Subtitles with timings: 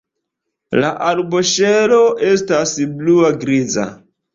[0.83, 2.03] La arboŝelo
[2.33, 3.91] estas blua-griza.